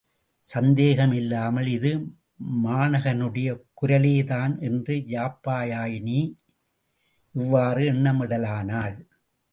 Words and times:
சந்தேகம் 0.45 1.11
இல்லாமல் 1.11 1.67
இது 1.67 1.91
மாணகனுடைய 2.63 3.49
குரலேதான் 3.81 4.59
என்று 4.59 4.95
யாப்பியாயினி 5.13 6.19
இவ்வாறு 7.35 7.83
எண்ணமிடலானாள். 7.91 8.97